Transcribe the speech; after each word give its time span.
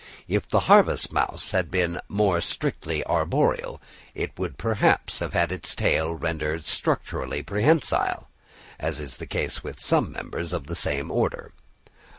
If 0.27 0.49
the 0.49 0.61
harvest 0.61 1.13
mouse 1.13 1.51
had 1.51 1.69
been 1.69 2.01
more 2.09 2.41
strictly 2.41 3.05
arboreal, 3.05 3.79
it 4.15 4.31
would 4.35 4.57
perhaps 4.57 5.19
have 5.19 5.33
had 5.33 5.51
its 5.51 5.75
tail 5.75 6.15
rendered 6.15 6.65
structurally 6.65 7.43
prehensile, 7.43 8.27
as 8.79 8.99
is 8.99 9.17
the 9.17 9.27
case 9.27 9.63
with 9.63 9.79
some 9.79 10.11
members 10.11 10.53
of 10.53 10.65
the 10.65 10.75
same 10.75 11.11
order. 11.11 11.53